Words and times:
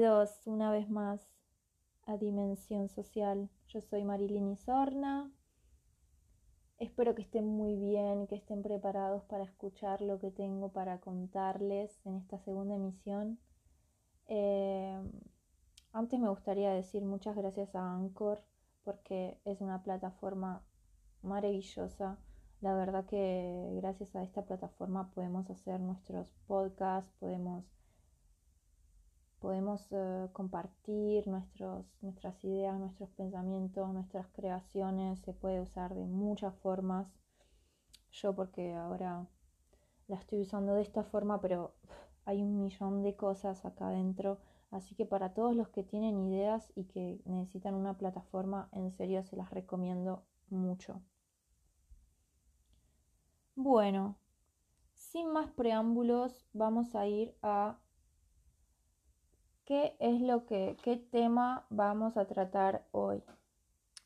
Bienvenidos 0.00 0.46
una 0.46 0.72
vez 0.72 0.88
más 0.88 1.20
a 2.06 2.16
Dimensión 2.16 2.88
Social. 2.88 3.50
Yo 3.68 3.82
soy 3.82 4.02
Marilyn 4.02 4.48
Isorna. 4.48 5.30
Espero 6.78 7.14
que 7.14 7.20
estén 7.20 7.46
muy 7.46 7.76
bien, 7.76 8.26
que 8.26 8.36
estén 8.36 8.62
preparados 8.62 9.24
para 9.24 9.44
escuchar 9.44 10.00
lo 10.00 10.18
que 10.18 10.30
tengo 10.30 10.72
para 10.72 11.00
contarles 11.00 12.00
en 12.06 12.16
esta 12.16 12.38
segunda 12.38 12.76
emisión. 12.76 13.38
Eh, 14.26 14.98
antes 15.92 16.18
me 16.18 16.30
gustaría 16.30 16.70
decir 16.70 17.04
muchas 17.04 17.36
gracias 17.36 17.74
a 17.74 17.94
Anchor 17.94 18.42
porque 18.84 19.38
es 19.44 19.60
una 19.60 19.82
plataforma 19.82 20.64
maravillosa 21.20 22.18
la 22.60 22.74
verdad 22.74 23.06
que 23.06 23.72
gracias 23.76 24.14
a 24.14 24.22
esta 24.22 24.42
plataforma 24.44 25.10
podemos 25.14 25.48
hacer 25.48 25.80
nuestros 25.80 26.30
podcasts, 26.46 27.10
podemos, 27.18 27.64
podemos 29.40 29.88
eh, 29.90 30.28
compartir 30.32 31.26
nuestros, 31.26 31.86
nuestras 32.02 32.44
ideas, 32.44 32.78
nuestros 32.78 33.10
pensamientos, 33.10 33.92
nuestras 33.92 34.28
creaciones. 34.28 35.20
Se 35.20 35.32
puede 35.32 35.60
usar 35.60 35.94
de 35.94 36.06
muchas 36.06 36.54
formas. 36.56 37.08
Yo 38.12 38.34
porque 38.34 38.74
ahora 38.74 39.26
la 40.06 40.16
estoy 40.16 40.42
usando 40.42 40.74
de 40.74 40.82
esta 40.82 41.02
forma, 41.02 41.40
pero 41.40 41.74
hay 42.24 42.42
un 42.42 42.62
millón 42.62 43.02
de 43.02 43.16
cosas 43.16 43.64
acá 43.64 43.88
adentro. 43.88 44.38
Así 44.70 44.94
que 44.94 45.06
para 45.06 45.34
todos 45.34 45.56
los 45.56 45.68
que 45.68 45.82
tienen 45.82 46.20
ideas 46.20 46.70
y 46.76 46.84
que 46.84 47.20
necesitan 47.24 47.74
una 47.74 47.96
plataforma, 47.96 48.68
en 48.72 48.92
serio 48.92 49.24
se 49.24 49.36
las 49.36 49.50
recomiendo 49.50 50.24
mucho. 50.48 51.02
Bueno, 53.56 54.16
sin 54.94 55.32
más 55.32 55.50
preámbulos, 55.50 56.46
vamos 56.52 56.94
a 56.94 57.06
ir 57.06 57.34
a 57.42 57.80
qué 59.70 59.94
es 60.00 60.20
lo 60.20 60.46
que, 60.46 60.76
qué 60.82 60.96
tema 60.96 61.64
vamos 61.70 62.16
a 62.16 62.24
tratar 62.24 62.82
hoy. 62.90 63.22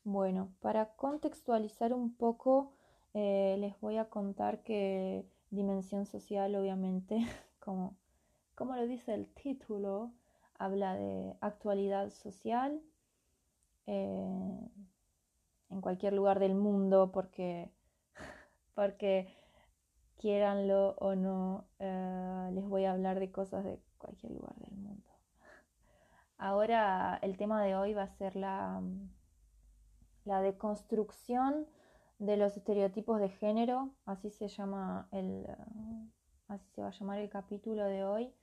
Bueno, 0.03 0.53
para 0.61 0.89
contextualizar 0.95 1.91
un 1.91 2.13
poco, 2.13 2.73
eh, 3.15 3.55
les 3.59 3.73
voy 3.81 3.97
a 3.97 4.05
contar 4.05 4.61
que 4.61 5.25
dimensión 5.49 6.05
social, 6.05 6.53
obviamente, 6.53 7.17
como, 7.59 7.97
como 8.53 8.75
lo 8.75 8.85
dice 8.85 9.15
el 9.15 9.25
título, 9.25 10.11
habla 10.59 10.93
de 10.97 11.35
actualidad 11.41 12.11
social 12.11 12.79
eh, 13.87 14.69
en 15.71 15.81
cualquier 15.81 16.13
lugar 16.13 16.37
del 16.37 16.53
mundo, 16.53 17.11
porque, 17.11 17.71
porque 18.75 19.33
quieranlo 20.17 20.93
o 20.99 21.15
no, 21.15 21.65
eh, 21.79 22.51
les 22.53 22.65
voy 22.65 22.85
a 22.85 22.91
hablar 22.91 23.19
de 23.19 23.31
cosas 23.31 23.63
de 23.63 23.79
cualquier 23.97 24.31
lugar 24.33 24.53
del 24.57 24.77
mundo. 24.77 25.14
Ahora 26.37 27.17
el 27.21 27.37
tema 27.37 27.63
de 27.63 27.75
hoy 27.75 27.93
va 27.93 28.03
a 28.03 28.17
ser 28.17 28.35
la, 28.35 28.81
la 30.25 30.41
deconstrucción 30.41 31.67
de 32.19 32.37
los 32.37 32.55
estereotipos 32.57 33.19
de 33.19 33.29
género, 33.29 33.91
así 34.05 34.29
se 34.29 34.47
llama 34.47 35.07
el, 35.11 35.45
eh, 35.45 36.09
así 36.47 36.67
se 36.71 36.81
va 36.81 36.89
a 36.89 36.91
llamar 36.91 37.19
el 37.19 37.29
capítulo 37.29 37.85
de 37.85 38.03
hoy. 38.03 38.33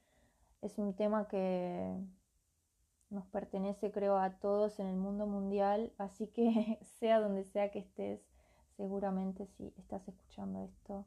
Es 0.62 0.78
un 0.78 0.94
tema 0.94 1.28
que 1.28 1.98
nos 3.10 3.26
pertenece 3.26 3.92
creo 3.92 4.16
a 4.16 4.30
todos 4.38 4.78
en 4.80 4.86
el 4.86 4.96
mundo 4.96 5.26
mundial, 5.26 5.92
así 5.98 6.28
que 6.28 6.78
sea 6.98 7.20
donde 7.20 7.44
sea 7.44 7.70
que 7.70 7.80
estés, 7.80 8.20
seguramente 8.76 9.46
si 9.46 9.72
estás 9.76 10.06
escuchando 10.08 10.64
esto, 10.64 11.06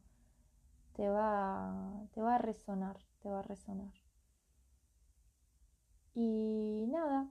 te 0.94 1.09
va, 1.09 2.07
te 2.13 2.22
va 2.22 2.35
a 2.35 2.38
resonar, 2.38 2.97
te 3.22 3.29
va 3.29 3.40
a 3.40 3.44
resonar. 3.44 4.05
Y 6.16 6.88
nada, 6.88 7.30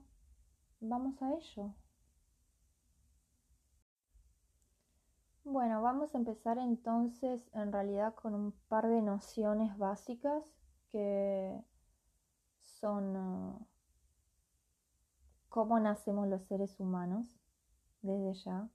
vamos 0.79 1.21
a 1.21 1.33
ello. 1.33 1.73
Bueno, 5.43 5.81
vamos 5.81 6.15
a 6.15 6.17
empezar 6.17 6.57
entonces 6.57 7.49
en 7.53 7.71
realidad 7.73 8.15
con 8.15 8.33
un 8.33 8.53
par 8.69 8.87
de 8.87 9.01
nociones 9.01 9.77
básicas 9.77 10.43
que 10.91 11.61
son 12.61 13.15
uh, 13.17 13.67
cómo 15.49 15.79
nacemos 15.79 16.27
los 16.27 16.43
seres 16.45 16.79
humanos 16.79 17.37
desde 18.01 18.33
ya. 18.35 18.69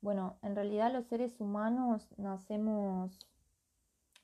Bueno, 0.00 0.38
en 0.42 0.54
realidad 0.54 0.92
los 0.92 1.06
seres 1.06 1.40
humanos 1.40 2.08
nacemos 2.16 3.26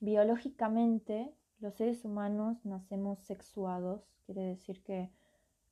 Biológicamente, 0.02 1.32
los 1.60 1.74
seres 1.74 2.04
humanos 2.04 2.66
nacemos 2.66 3.20
sexuados, 3.20 4.02
quiere 4.26 4.42
decir 4.42 4.82
que 4.82 5.12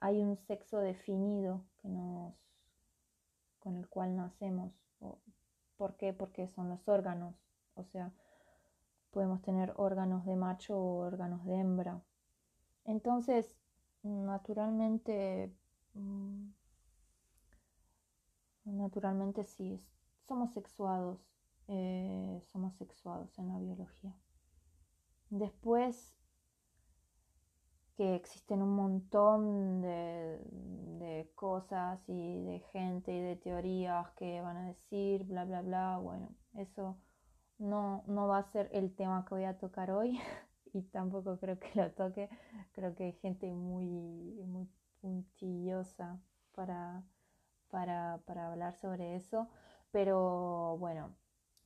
hay 0.01 0.23
un 0.23 0.37
sexo 0.37 0.79
definido 0.79 1.65
que 1.81 1.89
nos, 1.89 2.35
con 3.61 3.77
el 3.77 3.89
cual 3.89 4.17
nacemos. 4.17 4.73
¿Por 5.77 5.97
qué? 5.97 6.13
Porque 6.13 6.49
son 6.49 6.69
los 6.69 6.89
órganos, 6.89 7.35
o 7.75 7.85
sea, 7.85 8.13
podemos 9.11 9.41
tener 9.43 9.73
órganos 9.77 10.27
de 10.27 10.37
macho 10.37 10.77
o 10.79 10.99
órganos 11.07 11.45
de 11.47 11.55
hembra. 11.55 12.03
Entonces, 12.85 13.57
naturalmente, 14.03 15.55
mm, 15.95 16.51
naturalmente 18.65 19.45
sí, 19.45 19.83
somos 20.27 20.53
sexuados 20.53 21.31
eh, 21.73 22.43
somos 22.51 22.75
sexuados 22.75 23.39
en 23.39 23.47
la 23.47 23.61
biología. 23.61 24.13
Después 25.29 26.17
que 28.01 28.15
existen 28.15 28.63
un 28.63 28.75
montón 28.77 29.83
de, 29.83 30.41
de, 30.99 31.31
cosas 31.35 32.01
y 32.09 32.41
de 32.45 32.61
gente 32.73 33.13
y 33.13 33.21
de 33.21 33.37
teorías 33.37 34.09
que 34.13 34.41
van 34.41 34.57
a 34.57 34.69
decir, 34.69 35.25
bla, 35.25 35.45
bla, 35.45 35.61
bla. 35.61 35.99
Bueno, 35.99 36.35
eso 36.55 36.97
no, 37.59 38.03
no 38.07 38.27
va 38.27 38.39
a 38.39 38.51
ser 38.53 38.71
el 38.73 38.95
tema 38.97 39.27
que 39.27 39.35
voy 39.35 39.45
a 39.45 39.59
tocar 39.59 39.91
hoy 39.91 40.19
y 40.73 40.81
tampoco 40.85 41.39
creo 41.39 41.59
que 41.59 41.73
lo 41.75 41.91
toque. 41.93 42.31
Creo 42.73 42.95
que 42.95 43.05
hay 43.05 43.13
gente 43.13 43.53
muy, 43.53 44.41
muy 44.47 44.67
puntillosa 45.03 46.19
para, 46.55 47.05
para, 47.69 48.23
para 48.25 48.51
hablar 48.51 48.77
sobre 48.77 49.15
eso. 49.15 49.47
Pero 49.91 50.79
bueno, 50.79 51.15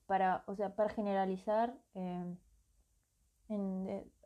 para, 0.07 0.43
o 0.49 0.57
sea, 0.57 0.75
para 0.75 0.91
generalizar, 0.91 1.79
em, 1.95 2.37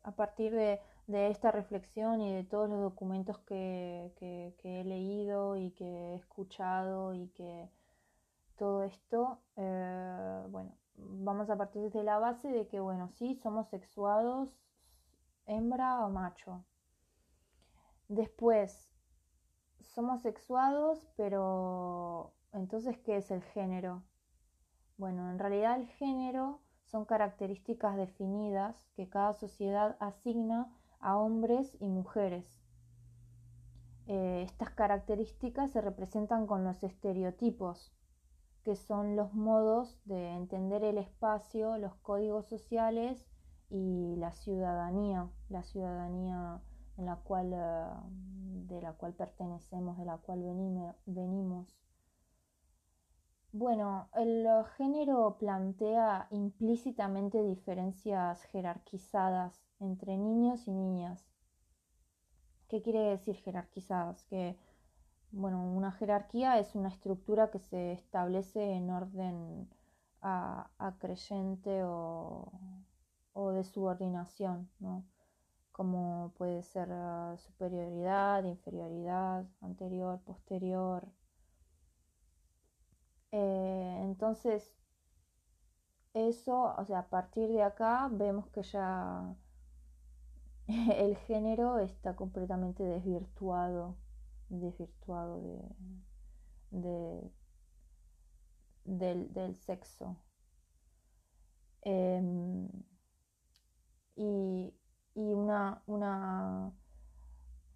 a 0.05 0.13
partir 0.13 0.55
de, 0.55 0.81
esta 1.09 1.51
reflexión 1.51 2.21
y 2.21 2.35
de 2.35 2.45
todos 2.45 2.69
los 2.69 2.81
documentos 2.81 3.39
que, 3.39 4.13
he 4.63 4.85
leído 4.85 5.57
y 5.57 5.71
que 5.71 5.85
he 5.85 6.15
escuchado 6.17 7.15
y 7.15 7.29
que 7.29 7.71
todo 8.57 8.83
esto, 8.83 9.41
eh, 9.57 10.45
bueno, 10.51 10.77
vamos 10.97 11.49
a 11.49 11.57
partir 11.57 11.91
de 11.91 12.03
la 12.03 12.19
base 12.19 12.49
de 12.49 12.67
que, 12.69 12.81
bueno, 12.81 13.09
sí, 13.09 13.37
somos 13.37 13.69
sexuados, 13.69 14.51
hembra 15.47 16.05
o 16.05 16.11
macho. 16.11 16.65
Después, 18.09 18.91
somos 19.81 20.23
sexuados, 20.23 21.09
pero 21.17 22.35
entonces, 22.53 22.99
¿qué 22.99 23.17
es 23.17 23.31
el 23.31 23.43
género? 23.43 24.03
Bueno, 24.99 25.31
en 25.31 25.39
realidad 25.39 25.81
el 25.81 25.87
género 25.87 26.61
son 26.85 27.05
características 27.05 27.97
definidas 27.97 28.89
que 28.97 29.09
cada 29.09 29.35
sociedad 29.35 29.97
asigna 30.01 30.75
a 31.01 31.17
hombres 31.17 31.77
y 31.81 31.87
mujeres. 31.87 32.61
Eh, 34.07 34.43
estas 34.45 34.71
características 34.71 35.71
se 35.71 35.81
representan 35.81 36.47
con 36.47 36.65
los 36.65 36.83
estereotipos, 36.83 37.93
que 38.65 38.75
son 38.75 39.17
los 39.17 39.35
modos 39.35 39.99
de 40.05 40.31
entender 40.31 40.83
el 40.85 40.99
espacio, 40.99 41.77
los 41.79 41.95
códigos 41.97 42.47
sociales 42.47 43.27
y 43.71 44.17
la 44.17 44.33
ciudadanía, 44.33 45.29
la 45.49 45.63
ciudadanía 45.63 46.61
en 46.97 47.07
la 47.07 47.17
cual, 47.17 47.53
eh, 47.55 47.87
de 48.67 48.81
la 48.81 48.93
cual 48.95 49.15
pertenecemos, 49.15 49.99
de 49.99 50.05
la 50.05 50.17
cual 50.19 50.43
venimos. 51.07 51.79
Bueno, 53.53 54.09
el 54.15 54.47
género 54.77 55.37
plantea 55.39 56.29
implícitamente 56.31 57.43
diferencias 57.43 58.43
jerarquizadas 58.45 59.63
entre 59.81 60.19
niños 60.19 60.69
y 60.69 60.73
niñas. 60.73 61.25
¿Qué 62.69 62.83
quiere 62.83 63.01
decir 63.01 63.37
jerarquizadas? 63.37 64.23
Que, 64.25 64.59
bueno, 65.33 65.65
una 65.65 65.93
jerarquía 65.93 66.59
es 66.59 66.75
una 66.75 66.91
estructura 66.91 67.51
que 67.51 67.59
se 67.59 67.93
establece 67.93 68.73
en 68.75 68.91
orden 68.91 69.69
acreyente 70.21 71.83
o, 71.85 72.53
o, 73.33 73.51
de 73.53 73.65
subordinación, 73.65 74.69
¿no? 74.79 75.05
Como 75.73 76.33
puede 76.37 76.63
ser 76.65 76.89
ah, 76.93 77.35
superioridad, 77.39 78.45
inferioridad, 78.45 79.47
anterior, 79.63 80.21
posterior, 80.21 81.09
eh, 83.33 84.01
entonces, 84.03 84.75
eso, 86.15 86.75
o 86.77 86.85
sea, 86.85 87.01
a 87.01 87.09
partir 87.09 87.49
de 87.49 87.63
acá 87.63 88.09
vemos 88.11 88.49
que 88.49 88.63
ya 88.63 89.35
el 90.67 91.17
género 91.17 91.79
está 91.79 92.17
completamente 92.17 92.83
desvirtuado, 92.83 93.97
desvirtuado 94.49 95.41
de, 96.71 97.31
del, 98.85 99.57
sexo. 99.57 100.17
Em, 101.83 102.69
y, 104.17 104.73
una, 105.15 105.83
una, 105.87 106.73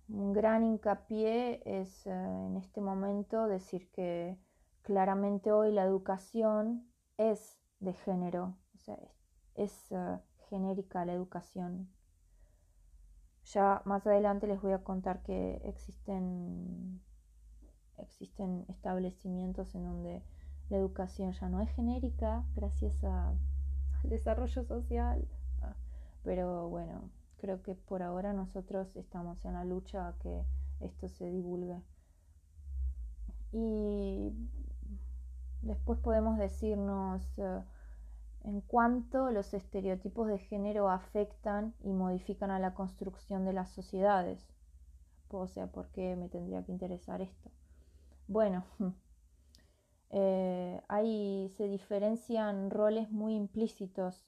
un 0.08 0.32
gran 0.32 0.64
hincapié 0.64 1.62
es 1.64 2.06
eh, 2.06 2.10
en 2.10 2.56
este 2.56 2.81
momento 2.81 3.46
decir 3.46 3.90
que 3.90 4.38
claramente 4.82 5.52
hoy 5.52 5.73
la 5.73 5.84
educación 5.84 6.87
es 7.17 7.58
de 7.81 7.93
género, 7.93 8.56
o 8.75 8.79
sea, 8.79 8.99
es, 9.55 9.93
eh, 9.93 10.19
genérica 10.49 11.05
la 11.05 11.14
educación. 11.14 11.88
Ya 13.44 13.82
más 13.84 14.06
adelante 14.06 14.46
les 14.46 14.61
voy 14.61 14.73
a 14.73 14.84
contar 14.84 15.23
que 15.23 15.61
existen, 15.64 17.00
existen 17.99 18.64
establecimientos 18.69 19.75
en 19.75 19.84
donde 19.84 20.23
la 20.69 20.76
educación 20.76 21.32
ya 21.32 21.49
no 21.49 21.61
es 21.61 21.70
genérica 21.70 22.44
gracias 22.55 23.02
al 23.02 23.38
desarrollo 24.05 24.64
social. 24.64 25.26
Ah, 25.61 25.75
pero 26.23 26.69
bueno, 26.69 27.11
creo 27.38 27.62
que 27.62 27.75
por 27.75 28.02
ahora 28.02 28.32
nosotros 28.32 28.96
estamos 28.96 29.44
en 29.44 29.55
la 29.55 29.64
lucha 29.64 30.08
a 30.08 30.19
que 30.19 30.44
esto 30.81 31.08
se 31.08 31.26
divulgue. 31.26 31.82
Y 33.52 34.32
después 35.62 35.99
podemos 35.99 36.38
decirnos 36.38 37.23
eh, 37.38 37.62
en 38.44 38.61
cuánto 38.61 39.31
los 39.31 39.55
estereotipos 39.55 40.29
de 40.29 40.38
género 40.38 40.91
afectan 40.91 41.75
y 41.81 41.93
modifican 41.93 42.50
a 42.50 42.59
la 42.59 42.75
construcción 42.75 43.44
de 43.44 43.53
las 43.53 43.70
sociedades. 43.70 44.47
O 45.31 45.47
sea, 45.47 45.69
¿por 45.69 45.88
qué 45.88 46.14
me 46.17 46.29
tendría 46.29 46.62
que 46.64 46.73
interesar 46.73 47.23
esto? 47.23 47.50
Bueno, 48.29 48.64
eh, 50.11 50.82
ahí 50.88 51.53
se 51.56 51.69
diferencian 51.69 52.70
roles 52.70 53.11
muy 53.11 53.35
implícitos, 53.35 54.26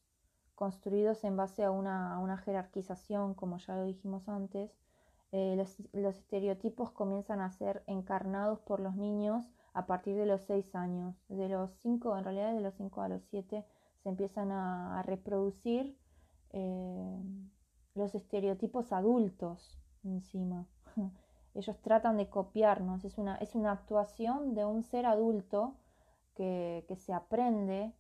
construidos 0.55 1.25
en 1.25 1.37
base 1.37 1.65
a 1.65 1.71
una, 1.71 2.37
jerarquización, 2.39 3.35
como 3.35 3.59
ya 3.59 3.77
lo 3.77 3.85
dijimos 3.85 4.29
antes. 4.29 4.71
Eh, 5.33 5.55
los, 5.57 5.83
los 5.93 6.17
estereotipos 6.17 6.93
comienzan 6.93 7.41
a 7.41 7.51
ser 7.51 7.83
encarnados 7.89 8.61
por 8.61 8.79
los 8.79 8.95
niños 8.95 9.51
a 9.75 9.87
partir 9.87 10.17
de 10.17 10.25
los 10.25 10.43
6 10.43 10.75
años. 10.75 11.17
De 11.29 11.49
los 11.49 11.71
5, 11.83 12.17
en 12.17 12.25
realidad 12.25 12.55
de 12.55 12.61
los 12.61 12.75
5 12.75 13.03
a 13.03 13.09
los 13.09 13.23
7 13.25 13.67
se 14.03 14.09
empiezan 14.09 14.53
a, 14.53 15.03
reproducir 15.03 15.99
eh, 16.51 17.23
los 17.95 18.15
estereotipos 18.15 18.93
adultos 18.93 19.79
encima. 20.05 20.67
Ellos 21.55 21.81
tratan 21.83 22.17
de 22.17 22.29
copiarnos, 22.29 23.05
es 23.05 23.19
una, 23.19 23.37
es 23.37 23.55
una 23.55 23.73
actuación 23.73 24.55
de 24.55 24.65
un 24.65 24.83
ser 24.83 25.07
adulto 25.07 25.75
que, 26.35 26.85
que 26.89 26.97
se 26.97 27.13
aprende 27.13 27.93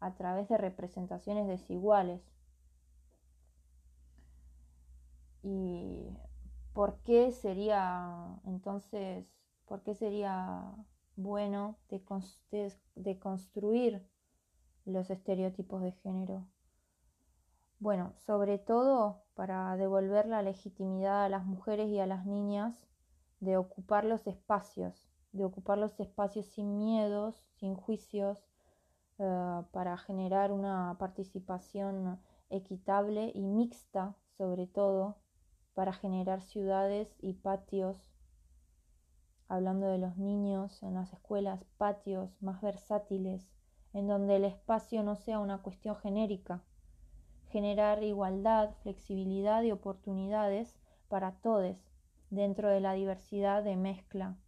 a 0.00 0.14
través 0.14 0.48
de 0.48 0.58
representaciones 0.58 1.46
desiguales. 1.46 2.22
¿Y 5.42 6.16
por 6.72 6.98
qué 7.02 7.32
sería 7.32 8.40
entonces 8.44 9.41
¿Por 9.72 9.80
qué 9.84 9.94
sería 9.94 10.70
bueno 11.16 11.78
de, 11.88 12.04
construir 13.18 14.06
los 14.84 15.08
estereotipos 15.08 15.80
de 15.80 15.92
género? 15.92 16.46
Bueno, 17.78 18.12
sobre 18.18 18.58
todo 18.58 19.22
para 19.32 19.74
devolver 19.78 20.26
la 20.26 20.42
legitimidad 20.42 21.24
a 21.24 21.30
las 21.30 21.46
mujeres 21.46 21.88
y 21.88 21.98
a 22.00 22.06
las 22.06 22.26
niñas 22.26 22.86
de 23.40 23.56
ocupar 23.56 24.04
los 24.04 24.26
espacios, 24.26 25.08
de 25.32 25.46
ocupar 25.46 25.78
los 25.78 25.98
espacios 26.00 26.44
sin 26.48 26.76
miedos, 26.76 27.34
sin 27.54 27.74
juicios, 27.74 28.44
eh, 29.20 29.62
para 29.70 29.96
generar 29.96 30.52
una 30.52 30.96
participación 30.98 32.20
equitable 32.50 33.32
y 33.34 33.46
mixta, 33.46 34.16
sobre 34.36 34.66
todo, 34.66 35.16
para 35.72 35.94
generar 35.94 36.42
ciudades 36.42 37.16
y 37.22 37.32
patios 37.32 38.11
hablando 39.52 39.86
de 39.88 39.98
los 39.98 40.16
niños 40.16 40.82
en 40.82 40.94
las 40.94 41.12
escuelas, 41.12 41.62
patios 41.76 42.30
más 42.40 42.62
versátiles, 42.62 43.46
en 43.92 44.06
donde 44.06 44.36
el 44.36 44.46
espacio 44.46 45.02
no 45.02 45.14
sea 45.14 45.40
una 45.40 45.58
cuestión 45.58 45.94
genérica, 45.96 46.64
generar 47.50 48.02
igualdad, 48.02 48.70
flexibilidad 48.82 49.62
y 49.62 49.70
oportunidades 49.70 50.74
para 51.08 51.32
todos 51.32 51.76
dentro 52.30 52.70
de 52.70 52.80
la 52.80 52.94
diversidad 52.94 53.62
de 53.62 53.76
mezcla. 53.76 54.38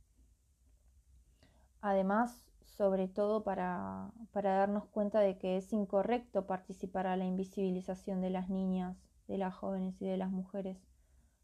Además, 1.83 2.47
sobre 2.65 3.07
todo 3.07 3.45
para, 3.45 4.11
para 4.33 4.57
darnos 4.57 4.87
cuenta 4.87 5.21
de 5.21 5.37
que 5.37 5.59
es 5.59 5.71
incorrecto 5.75 6.47
participar 6.47 7.07
a 7.09 7.19
la 7.19 7.27
invisibilización 7.27 8.23
de 8.23 8.31
las 8.31 8.49
niñas, 8.49 8.97
de 9.29 9.37
las 9.37 9.53
jóvenes 9.53 10.01
y 10.01 10.07
de 10.07 10.17
las 10.17 10.31
mujeres, 10.31 10.79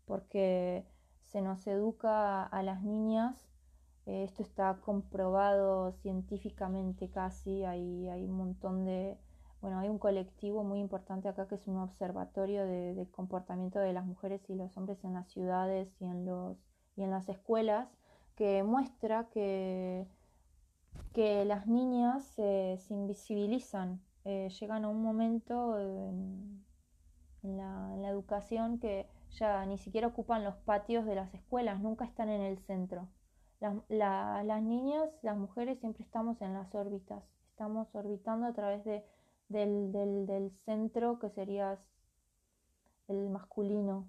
porque 0.07 0.87
se 1.25 1.43
nos 1.43 1.67
educa 1.67 2.43
a 2.43 2.63
las 2.63 2.83
niñas 2.83 3.50
eh, 4.07 4.25
esto 4.25 4.43
está 4.43 4.79
comprobado 4.85 5.93
científicamente 5.93 7.11
casi, 7.11 7.65
hay, 7.65 8.09
hay 8.09 8.25
un 8.25 8.33
montón 8.33 8.85
de, 8.85 9.19
bueno, 9.61 9.79
hay 9.79 9.89
un 9.89 9.99
colectivo 9.99 10.65
muy 10.65 10.81
importante 10.81 11.29
acá 11.29 11.47
que 11.47 11.57
es 11.57 11.67
un 11.69 11.79
observatorio 11.79 12.65
de, 12.67 13.07
comportamiento 13.11 13.79
de 13.79 13.93
las 13.93 14.07
mujeres 14.07 14.49
y 14.49 14.55
los 14.55 14.77
hombres 14.77 15.05
en 15.05 15.15
las 15.15 15.29
ciudades 15.29 15.89
y 16.01 16.07
en, 16.07 16.25
los, 16.27 16.57
y 16.97 17.03
en 17.03 17.11
las 17.11 17.29
escuelas 17.29 17.89
que 18.37 18.63
muestra 18.63 19.29
que, 19.31 20.07
que 21.13 21.45
las 21.45 21.67
niñas 21.67 22.25
se 22.25 22.79
invisibilizan, 22.89 24.01
eh, 24.25 24.49
llegan 24.61 24.85
a 24.85 24.89
un 24.89 25.03
momento 25.03 25.79
en 25.79 27.57
la 27.57 28.09
educación 28.09 28.79
que 28.79 29.09
ya 29.33 29.65
ni 29.67 29.79
siquiera 29.79 30.09
ocupan 30.09 30.45
los 30.45 30.57
patios 30.57 31.05
de 31.07 31.15
las 31.15 31.33
escuelas, 31.35 31.81
nunca 31.81 32.05
están 32.05 32.29
en 32.29 32.41
el 32.41 32.59
centro. 32.59 33.09
Las, 33.61 34.63
niñas, 34.63 35.11
las 35.21 35.37
mujeres 35.37 35.79
siempre 35.81 36.03
estamos 36.03 36.41
en 36.41 36.55
las 36.55 36.75
órbitas, 36.75 37.23
estamos 37.51 37.95
orbitando 37.95 38.47
a 38.47 38.55
través 38.55 38.85
de, 38.85 39.05
del, 39.49 40.51
centro 40.65 41.19
que 41.19 41.29
sería 41.29 41.79
el 43.09 43.29
masculino. 43.29 44.09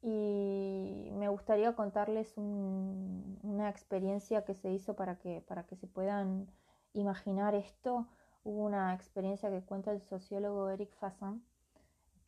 Y 0.00 1.10
me 1.14 1.28
gustaría 1.28 1.74
contarles 1.74 2.32
una 2.36 3.68
experiencia 3.68 4.44
que 4.44 4.54
se 4.54 4.70
hizo 4.70 4.94
para 4.94 5.18
que, 5.18 5.40
para 5.40 5.64
que 5.66 5.74
se 5.74 5.88
puedan 5.88 6.46
imaginar 6.92 7.56
esto. 7.56 8.06
Hubo 8.44 8.64
una 8.64 8.94
experiencia 8.94 9.50
que 9.50 9.62
cuenta 9.62 9.90
el 9.90 10.02
sociólogo 10.02 10.68
Eric 10.68 10.94
Fassan 11.00 11.42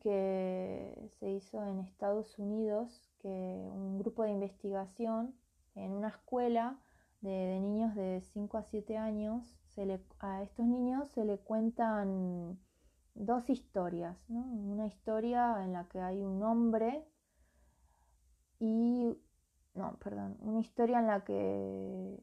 que 0.01 1.11
se 1.19 1.31
hizo 1.31 1.65
en 1.65 1.81
Estados 1.81 2.39
Unidos 2.39 3.11
que 3.19 3.29
un 3.29 3.99
grupo 3.99 4.23
de 4.23 4.31
investigación 4.31 5.35
en 5.75 5.93
una 5.93 6.09
escuela 6.09 6.79
de, 7.21 7.59
niños 7.61 7.95
de 7.95 8.21
5 8.21 8.59
a 8.59 8.63
7 8.63 8.97
años, 8.97 9.59
a 10.21 10.43
estos 10.43 10.67
niños 10.67 11.09
se 11.11 11.25
le 11.25 11.39
cuentan 11.39 12.59
dos 13.15 13.49
historias. 13.49 14.17
Una 14.29 14.87
historia 14.87 15.63
en 15.65 15.73
la 15.73 15.89
que 15.89 16.01
hay 16.01 16.23
un 16.23 16.43
hombre 16.43 17.05
y... 18.59 19.17
No, 19.75 19.97
perdón. 19.99 20.37
Una 20.41 20.59
historia 20.59 20.99
en 20.99 21.07
la 21.07 21.25
que, 21.25 22.21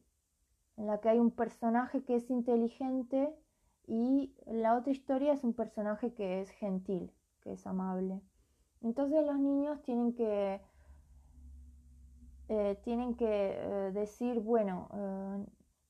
en 0.78 0.88
la 0.88 1.00
que 1.00 1.10
hay 1.10 1.20
un 1.20 1.32
personaje 1.32 2.04
que 2.04 2.16
es 2.16 2.30
inteligente 2.30 3.34
y 3.88 4.36
la 4.46 4.76
otra 4.76 4.92
historia 4.92 5.32
es 5.32 5.44
un 5.44 5.54
personaje 5.54 6.14
que 6.14 6.42
es 6.42 6.50
gentil, 6.50 7.14
que 7.46 7.54
es 7.54 7.66
amable. 7.66 8.20
Entonces 8.82 9.26
los 9.26 9.40
niños 9.40 9.82
tienen 9.84 10.14
que 10.14 10.60
eh, 12.50 12.78
tienen 12.84 13.16
que 13.16 13.26
eh, 13.28 13.92
decir, 13.92 14.40
bueno, 14.40 14.90
eh, 14.94 15.46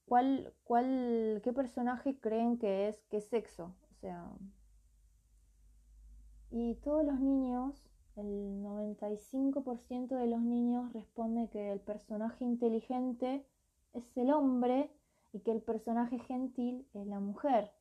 ¿cuál, 0.06 0.54
cuál, 0.64 1.42
¿qué 1.44 1.52
personaje 1.52 2.18
creen 2.20 2.58
que 2.58 2.88
es, 2.88 3.04
qué 3.10 3.20
sexo? 3.20 3.76
O 3.92 3.96
sea, 3.96 4.32
y 6.52 6.76
todos 6.76 7.06
los 7.06 7.20
niños, 7.20 7.90
el 8.16 8.64
95% 8.64 10.16
de 10.16 10.28
los 10.28 10.42
niños 10.42 10.94
responde 10.94 11.50
que 11.50 11.74
el 11.74 11.82
personaje 11.82 12.46
inteligente 12.46 13.46
es 13.94 14.16
el 14.16 14.32
hombre 14.32 14.90
y 15.34 15.42
que 15.42 15.52
el 15.52 15.62
personaje 15.62 16.20
gentil 16.20 16.88
es 16.94 17.08
la 17.08 17.20
mujer. 17.20 17.72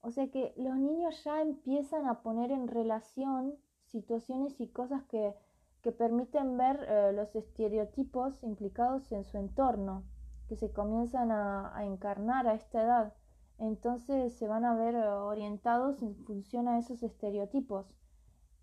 O 0.00 0.10
sea 0.10 0.30
que 0.30 0.54
los 0.56 0.76
niños 0.76 1.22
ya 1.24 1.40
empiezan 1.40 2.06
a 2.06 2.22
poner 2.22 2.50
en 2.50 2.68
relación 2.68 3.56
situaciones 3.84 4.60
y 4.60 4.68
cosas 4.68 5.02
que 5.04 5.34
que 5.82 5.92
permiten 5.92 6.56
ver 6.56 6.84
eh, 6.88 7.12
los 7.12 7.34
estereotipos 7.34 8.42
implicados 8.42 9.12
en 9.12 9.24
su 9.24 9.38
entorno, 9.38 10.04
que 10.48 10.56
se 10.56 10.72
comienzan 10.72 11.30
a, 11.30 11.72
encarnar 11.84 12.48
a 12.48 12.54
esta 12.54 12.82
edad. 12.82 13.14
Entonces 13.58 14.36
se 14.36 14.48
van 14.48 14.64
a 14.64 14.74
ver 14.74 14.94
eh, 14.94 15.08
orientados 15.08 16.02
en 16.02 16.16
función 16.24 16.68
a 16.68 16.78
esos 16.78 17.02
estereotipos. 17.02 17.86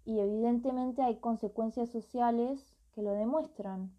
y 0.06 0.20
evidentemente 0.20 1.01
hay 1.01 1.20
consecuencias 1.20 1.89
sociales 1.89 2.75
que 2.94 3.01
lo 3.01 3.13
demuestran, 3.13 3.92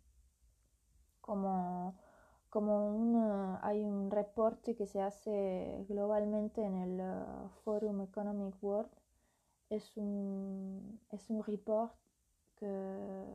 como, 1.21 1.99
como 2.57 3.59
hay 3.61 3.85
un 3.85 4.11
reporte 4.11 4.75
que 4.75 4.87
se 4.87 5.03
hace 5.03 5.85
globalmente 5.91 6.63
en 6.65 6.75
el 6.77 7.01
uh, 7.03 7.51
Forum 7.63 8.01
Economic 8.01 8.55
World, 8.63 8.91
es 9.69 9.95
un, 9.99 10.99
es 11.11 11.29
un 11.29 11.45
report 11.45 11.93
que, 12.59 13.27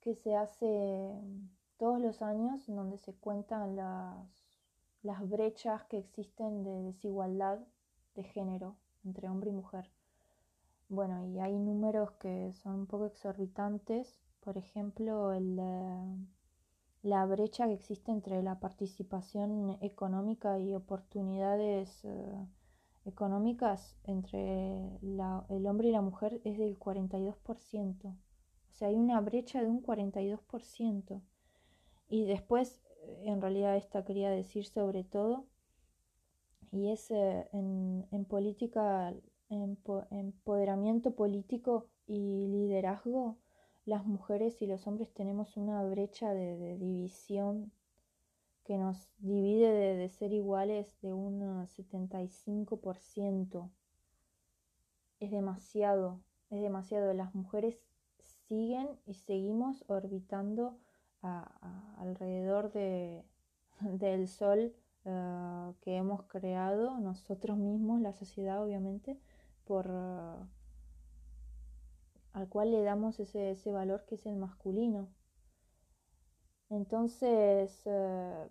que 0.00 0.14
se 0.14 0.34
hace 0.34 1.20
todos 1.76 2.00
los 2.00 2.22
años 2.22 2.64
donde 2.66 2.96
se 2.96 3.12
cuentan 3.12 3.76
las, 3.76 4.26
las 5.02 5.28
brechas 5.28 5.84
que 5.84 5.98
existen 5.98 6.64
de 6.64 6.84
desigualdad 6.84 7.58
de 8.14 8.22
género 8.22 8.76
entre 9.04 9.28
hombre 9.28 9.50
y 9.50 9.52
mujer. 9.52 9.90
Bueno, 10.88 11.26
y 11.26 11.40
hay 11.40 11.58
números 11.58 12.12
que 12.12 12.54
son 12.54 12.74
un 12.74 12.86
poco 12.86 13.04
exorbitantes 13.04 14.18
por 14.48 14.56
ejemplo, 14.56 15.34
la 17.02 17.24
brecha 17.26 17.66
que 17.66 17.74
existe 17.74 18.10
entre 18.10 18.42
la 18.42 18.58
participación 18.58 19.78
económica 19.80 20.58
y 20.58 20.74
oportunidades 20.74 22.04
eh, 22.04 22.46
económicas 23.04 23.96
entre 24.04 24.98
el 25.02 25.66
hombre 25.66 25.88
y 25.88 25.92
la 25.92 26.02
mujer 26.02 26.40
es 26.44 26.58
del 26.58 26.78
42%. 26.78 28.04
O 28.04 28.14
sea, 28.72 28.88
hay 28.88 28.96
una 28.96 29.20
brecha 29.20 29.60
de 29.62 29.68
un 29.68 29.82
42%. 29.82 31.22
Y 32.10 32.24
después, 32.24 32.82
en 33.24 33.40
realidad 33.40 33.76
esta 33.76 34.04
quería 34.04 34.30
decir 34.30 34.66
sobre 34.66 35.04
todo, 35.04 35.46
y 36.70 36.90
es 36.90 37.10
eh, 37.10 37.48
en, 37.52 38.06
en, 38.10 38.24
política, 38.24 39.14
en 39.48 39.78
empoderamiento 40.10 41.14
político 41.14 41.86
y 42.06 42.46
liderazgo, 42.48 43.38
las 43.88 44.04
mujeres 44.04 44.60
y 44.60 44.66
los 44.66 44.86
hombres 44.86 45.10
tenemos 45.14 45.56
una 45.56 45.82
brecha 45.82 46.34
de, 46.34 46.76
división 46.76 47.72
que 48.64 48.76
nos 48.76 49.08
divide 49.18 49.96
de, 49.96 50.08
ser 50.10 50.34
iguales 50.34 50.94
de 51.00 51.14
un 51.14 51.40
75%. 51.66 53.70
Es 55.20 55.30
demasiado, 55.30 56.20
es 56.50 56.60
demasiado. 56.60 57.14
Las 57.14 57.34
mujeres 57.34 57.80
siguen 58.46 58.90
y 59.06 59.14
seguimos 59.14 59.82
orbitando 59.86 60.76
alrededor 61.96 62.70
de, 62.72 63.24
del 63.80 64.28
sol 64.28 64.74
eh, 65.06 65.72
que 65.80 65.96
hemos 65.96 66.24
creado 66.24 67.00
nosotros 67.00 67.56
mismos, 67.56 68.02
la 68.02 68.12
sociedad 68.12 68.62
obviamente, 68.62 69.18
por 69.64 69.90
al 72.32 72.48
cual 72.48 72.70
le 72.70 72.82
damos 72.82 73.20
ese, 73.20 73.50
ese 73.52 73.72
valor 73.72 74.04
que 74.06 74.16
es 74.16 74.26
el 74.26 74.36
masculino. 74.36 75.08
Entonces, 76.70 77.82
eh, 77.86 78.48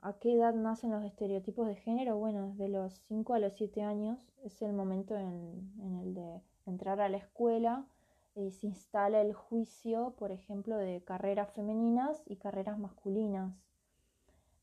¿a 0.00 0.12
qué 0.14 0.34
edad 0.34 0.54
nacen 0.54 0.90
los 0.90 1.04
estereotipos 1.04 1.66
de 1.66 1.76
género? 1.76 2.16
Bueno, 2.18 2.48
desde 2.48 2.68
los 2.68 2.94
5 3.08 3.34
a 3.34 3.38
los 3.38 3.54
7 3.54 3.82
años 3.82 4.18
es 4.42 4.60
el 4.62 4.72
momento 4.72 5.16
en, 5.16 5.70
el 6.02 6.14
de 6.14 6.40
entrar 6.66 7.00
a 7.00 7.08
la 7.08 7.18
escuela 7.18 7.86
y 8.34 8.52
se 8.52 8.68
instala 8.68 9.20
el 9.20 9.34
juicio, 9.34 10.14
por 10.18 10.32
ejemplo, 10.32 10.76
de 10.76 11.02
carreras 11.04 11.50
femeninas 11.52 12.22
y 12.26 12.36
carreras 12.36 12.78
masculinas, 12.78 13.52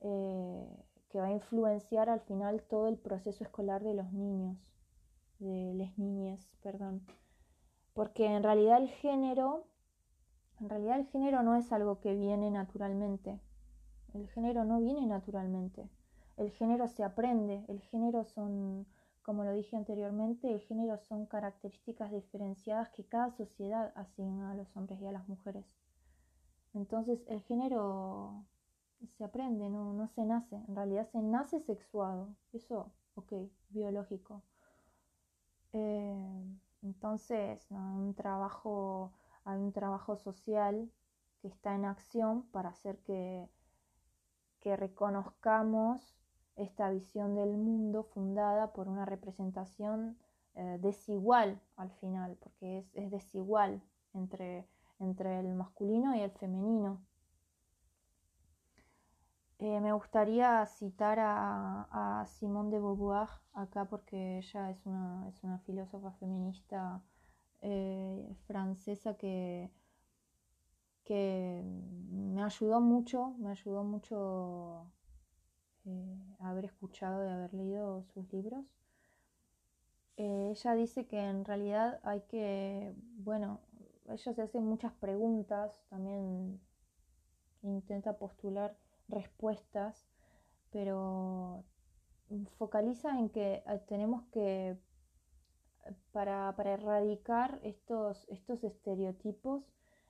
eh, 0.02 0.68
que 1.10 1.20
va 1.20 1.28
a 1.28 1.32
influenciar 1.32 2.10
al 2.10 2.22
final 2.22 2.64
todo 2.64 2.88
el 2.88 2.98
proceso 2.98 3.44
escolar 3.44 3.84
de 3.84 3.94
los 3.94 4.12
niños, 4.14 4.58
de 5.40 5.74
las 5.76 5.98
niñas, 5.98 6.50
perdón 6.64 7.06
porque 7.98 8.28
en 8.28 8.44
realidad 8.44 8.78
el 8.78 8.90
género, 8.90 9.66
en 10.60 10.70
realidad 10.70 11.00
el 11.00 11.08
género 11.08 11.42
no 11.42 11.56
es 11.56 11.72
algo 11.72 12.00
que 12.00 12.14
viene 12.14 12.52
naturalmente. 12.52 13.40
El 14.14 14.28
género 14.28 14.66
no 14.66 14.80
viene 14.80 15.08
naturalmente. 15.08 15.90
El 16.38 16.52
género 16.52 16.88
se 16.88 17.04
aprende. 17.04 17.66
El 17.68 17.82
género 17.82 18.24
son, 18.24 18.86
como 19.24 19.44
lo 19.44 19.52
dije 19.52 19.76
anteriormente, 19.76 20.54
el 20.54 20.62
género 20.62 21.00
son 21.00 21.26
características 21.26 22.12
diferenciadas 22.12 22.92
que 22.92 23.04
cada 23.04 23.32
sociedad 23.32 23.92
asigna 23.96 24.52
a 24.52 24.54
los 24.54 24.78
hombres 24.78 25.02
y 25.02 25.08
a 25.08 25.12
las 25.12 25.28
mujeres. 25.28 25.66
Entonces 26.76 27.26
el 27.26 27.42
género 27.42 28.46
se 29.18 29.24
aprende, 29.24 29.72
no, 29.72 29.94
no 29.94 30.08
se 30.10 30.24
nace. 30.24 30.56
En 30.68 30.76
realidad 30.76 31.10
se 31.12 31.24
nace 31.24 31.62
sexuado. 31.62 32.36
Eso, 32.54 32.92
ok, 33.16 33.34
biológico. 33.72 34.44
Eh, 35.74 36.44
entonces, 36.82 37.72
hay 37.72 37.78
un 37.78 38.14
trabajo, 38.14 39.14
hay 39.44 39.58
un 39.58 39.72
trabajo 39.74 40.18
social 40.18 40.92
que 41.42 41.48
está 41.48 41.76
en 41.76 41.86
acción 41.86 42.44
para 42.52 42.70
hacer 42.70 43.00
que, 43.00 43.50
que 44.60 44.76
reconozcamos 44.76 46.16
esta 46.56 46.90
visión 46.90 47.36
del 47.36 47.58
mundo 47.58 48.04
fundada 48.04 48.74
por 48.74 48.88
una 48.88 49.06
representación 49.06 50.18
eh, 50.56 50.80
desigual 50.82 51.62
al 51.76 51.92
final, 51.92 52.36
porque 52.40 52.84
es, 52.94 53.12
desigual 53.12 53.82
entre, 54.14 54.68
entre 55.00 55.40
el 55.40 55.54
masculino 55.54 56.16
y 56.16 56.22
el 56.22 56.32
femenino. 56.32 57.00
Eh, 59.60 59.80
me 59.82 59.92
gustaría 59.92 60.64
citar 60.68 61.18
a, 61.20 62.26
Simone 62.28 62.70
de 62.70 62.80
Beauvoir 62.80 63.28
acá 63.54 63.86
porque 63.86 64.38
ella 64.38 64.70
es 64.70 64.86
una, 64.86 65.28
es 65.30 65.44
una 65.44 65.58
filósofa 65.60 66.12
feminista 66.20 67.02
eh, 67.62 68.36
francesa 68.46 69.16
que, 69.16 69.72
que 71.04 71.64
me 72.12 72.44
ayudó 72.44 72.82
mucho, 72.82 73.32
me 73.40 73.50
ayudó 73.50 73.84
mucho 73.84 74.92
eh, 75.86 76.36
haber 76.40 76.66
escuchado 76.66 77.26
y 77.26 77.30
haber 77.30 77.54
leído 77.56 78.04
sus 78.14 78.32
libros. 78.32 78.64
ella 80.18 80.74
dice 80.76 81.08
que 81.08 81.20
en 81.20 81.46
realidad 81.46 82.00
hay 82.04 82.22
que, 82.30 82.94
bueno, 83.18 83.62
ella 84.08 84.34
se 84.34 84.42
hace 84.42 84.60
muchas 84.60 84.94
preguntas, 84.94 85.84
también 85.90 86.60
intenta 87.64 88.18
postular 88.18 88.78
respuestas, 89.08 90.08
pero 90.72 91.64
focaliza 92.58 93.18
en 93.18 93.30
que 93.30 93.64
eh, 93.66 93.82
tenemos 93.88 94.24
que, 94.32 94.78
para, 96.12 96.54
erradicar 96.66 97.60
estos, 97.64 98.26
estos 98.30 98.64
estereotipos, 98.64 99.64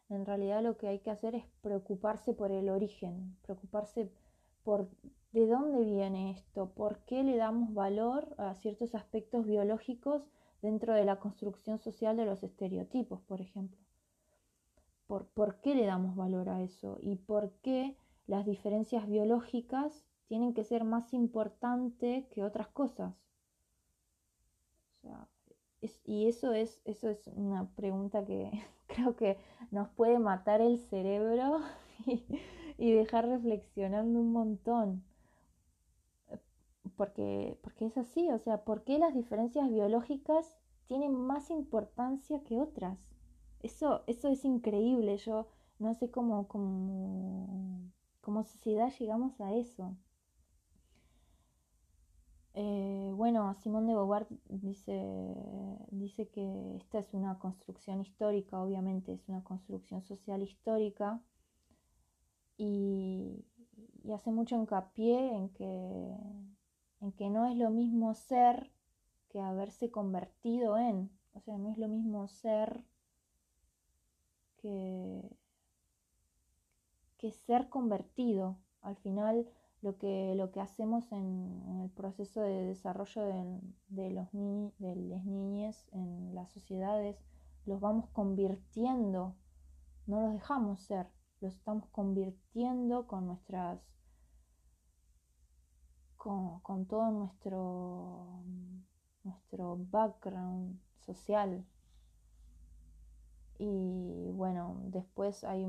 en 0.10 0.26
realidad 0.26 0.64
lo 0.64 0.78
que 0.78 0.88
hay 0.88 1.00
que 1.00 1.12
hacer 1.12 1.36
es 1.36 1.46
preocuparse 1.62 2.34
por 2.34 2.52
el 2.52 2.70
origen, 2.70 3.38
preocuparse 3.44 4.12
por 4.64 4.90
de 5.34 5.46
dónde 5.46 5.84
viene 5.84 6.32
esto, 6.32 6.72
por 6.74 7.00
qué 7.00 7.24
le 7.24 7.36
damos 7.36 7.74
valor 7.74 8.34
a 8.38 8.56
ciertos 8.56 8.96
aspectos 8.96 9.46
biológicos 9.46 10.24
dentro 10.62 10.94
de 10.94 11.06
la 11.06 11.20
construcción 11.20 11.80
social 11.80 12.18
de 12.18 12.26
los 12.26 12.42
estereotipos, 12.44 13.22
por 13.22 13.42
ejemplo. 13.42 13.78
Por, 15.06 15.28
¿Por 15.28 15.62
qué 15.62 15.76
le 15.76 15.86
damos 15.86 16.16
valor 16.16 16.50
a 16.50 16.62
eso? 16.62 16.98
¿Y 17.02 17.18
por 17.18 17.52
qué 17.62 17.98
las 18.28 18.46
diferencias 18.46 19.08
biológicas 19.08 20.06
tienen 20.28 20.54
que 20.54 20.64
ser 20.64 20.84
más 20.84 21.14
importantes 21.14 22.28
que 22.28 22.44
otras 22.44 22.68
cosas. 22.68 23.16
y 26.06 26.28
eso 26.28 26.54
es, 26.54 26.82
eso 26.86 27.10
es 27.10 27.28
una 27.28 27.70
pregunta 27.76 28.26
que 28.26 28.52
creo 28.88 29.16
que 29.16 29.38
nos 29.72 29.88
puede 29.90 30.20
matar 30.20 30.62
el 30.62 30.80
cerebro 30.80 31.62
y, 32.78 32.92
dejar 32.92 33.28
reflexionando 33.28 34.20
un 34.20 34.32
montón. 34.32 35.04
Porque, 36.96 37.58
porque 37.62 37.86
es 37.86 37.98
así, 37.98 38.30
o 38.32 38.40
sea, 38.40 38.64
¿por 38.64 38.84
qué 38.84 38.98
las 38.98 39.14
diferencias 39.14 39.70
biológicas 39.70 40.56
tienen 40.88 41.14
más 41.14 41.52
importancia 41.52 42.44
que 42.44 42.60
otras? 42.60 42.98
Eso, 43.62 44.04
eso 44.08 44.30
es 44.30 44.44
increíble, 44.46 45.18
yo 45.18 45.48
no 45.80 45.94
sé 45.94 46.10
cómo, 46.10 46.48
cómo 46.48 47.92
como 48.28 48.44
sociedad 48.44 48.92
llegamos 49.00 49.40
a 49.40 49.54
eso. 49.54 49.96
Eh, 52.56 53.10
bueno, 53.16 53.56
Simón 53.56 53.88
de 53.88 53.94
Beauvoir 53.94 54.28
dice, 54.50 55.78
dice 55.92 56.28
que 56.28 56.76
esta 56.76 57.00
es 57.00 57.14
una 57.14 57.40
construcción 57.40 58.02
histórica, 58.02 58.62
obviamente 58.62 59.14
es 59.14 59.30
una 59.30 59.46
construcción 59.46 60.02
social 60.04 60.44
histórica, 60.44 61.22
y, 62.58 63.46
hace 64.14 64.32
mucho 64.32 64.58
hincapié 64.58 65.34
en 65.34 65.48
que, 65.48 66.18
en 67.00 67.14
que 67.14 67.30
no 67.30 67.46
es 67.46 67.56
lo 67.56 67.70
mismo 67.70 68.14
ser 68.14 68.74
que 69.30 69.40
haberse 69.40 69.90
convertido 69.90 70.78
en, 70.78 71.10
o 71.32 71.40
sea, 71.40 71.58
no 71.58 71.70
es 71.72 71.78
lo 71.78 71.88
mismo 71.88 72.28
ser 72.28 72.84
que, 74.58 75.22
que 77.18 77.32
ser 77.32 77.70
convertido. 77.70 78.58
Al 78.82 78.96
final 78.98 79.48
lo 79.82 79.98
que, 79.98 80.34
lo 80.36 80.52
que 80.52 80.62
hacemos 80.62 81.12
en, 81.12 81.82
el 81.84 81.90
proceso 81.92 82.42
de 82.42 82.66
desarrollo 82.66 83.24
de, 83.24 84.10
los 84.12 84.28
de 84.80 84.96
las 84.96 85.26
niñas 85.26 85.88
en 85.92 86.34
las 86.34 86.52
sociedades, 86.52 87.18
los 87.66 87.80
vamos 87.80 88.10
convirtiendo, 88.12 89.36
no 90.06 90.22
los 90.22 90.34
dejamos 90.34 90.82
ser, 90.82 91.08
los 91.42 91.54
estamos 91.56 91.88
convirtiendo 91.90 93.08
con 93.08 93.28
nuestras 93.28 93.80
con, 96.16 96.60
con 96.62 96.86
todo 96.88 97.12
nuestro 97.12 98.44
nuestro 99.24 99.78
background 99.92 100.80
social 101.06 101.66
y 103.60 104.32
bueno 104.34 104.78
después 104.86 105.44
hay 105.44 105.66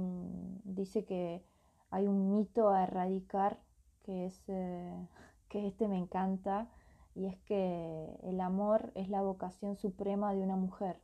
dice 0.65 1.05
que 1.05 1.45
hay 1.91 2.07
un 2.07 2.31
mito 2.31 2.69
a 2.69 2.85
erradicar 2.85 3.61
que 4.03 4.27
es 4.27 4.43
eh, 4.49 5.09
que 5.49 5.67
este 5.67 5.89
me 5.89 5.99
encanta 5.99 6.69
y 7.15 7.27
es 7.27 7.39
que 7.41 8.19
el 8.23 8.41
amor 8.41 8.93
es 8.95 9.09
la 9.09 9.23
vocación 9.23 9.77
suprema 9.77 10.35
de 10.35 10.43
una 10.43 10.57
mujer 10.57 11.01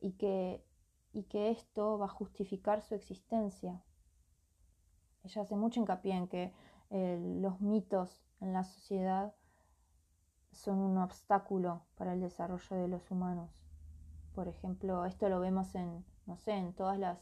y 0.00 0.12
que, 0.12 0.64
y 1.12 1.24
que 1.24 1.50
esto 1.50 1.98
va 1.98 2.06
a 2.06 2.08
justificar 2.08 2.82
su 2.82 2.94
existencia. 2.94 3.82
Ella 5.22 5.42
hace 5.42 5.56
mucho 5.56 5.80
hincapié 5.80 6.14
en 6.14 6.28
que 6.28 6.52
eh, 6.90 7.18
los 7.40 7.60
mitos 7.60 8.22
en 8.40 8.52
la 8.52 8.64
sociedad 8.64 9.34
son 10.52 10.78
un 10.78 10.98
obstáculo 10.98 11.82
para 11.94 12.14
el 12.14 12.20
desarrollo 12.20 12.76
de 12.76 12.88
los 12.88 13.10
humanos. 13.10 13.69
Por 14.40 14.48
ejemplo, 14.48 15.04
esto 15.04 15.28
lo 15.28 15.38
vemos 15.38 15.74
en, 15.74 16.02
no 16.24 16.38
sé, 16.38 16.52
en 16.52 16.72
todas 16.72 16.98
las 16.98 17.18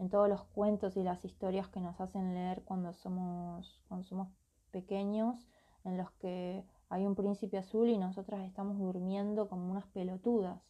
en 0.00 0.10
todos 0.10 0.28
los 0.28 0.42
cuentos 0.46 0.96
y 0.96 1.04
las 1.04 1.24
historias 1.24 1.68
que 1.68 1.78
nos 1.78 2.00
hacen 2.00 2.34
leer 2.34 2.64
cuando 2.64 2.92
somos, 2.92 3.84
cuando 3.86 4.04
somos 4.04 4.30
pequeños, 4.72 5.46
en 5.84 5.96
los 5.96 6.10
que 6.10 6.64
hay 6.88 7.06
un 7.06 7.14
príncipe 7.14 7.56
azul 7.56 7.88
y 7.88 7.98
nosotras 7.98 8.44
estamos 8.44 8.80
durmiendo 8.80 9.48
como 9.48 9.70
unas 9.70 9.86
pelotudas. 9.86 10.60